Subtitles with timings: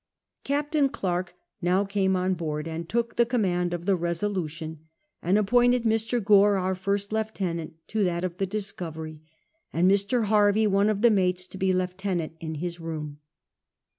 [0.43, 4.79] Captain Clerke now came on board, and took the coni mand of the Resolution,
[5.21, 6.19] and appointed Mr.
[6.19, 9.21] Goiv., our first lieutenant, to thiit of the Discovery,
[9.71, 10.23] and Mr.
[10.23, 13.19] Harvey, one of the mates, to be lieutenant in his room.